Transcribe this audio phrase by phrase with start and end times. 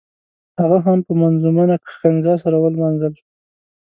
[0.61, 3.27] هغه هم په منظمونه ښکنځا سره ونمانځل شو.